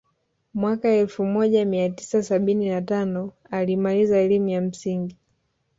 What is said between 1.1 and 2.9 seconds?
moja mia tisa sabini na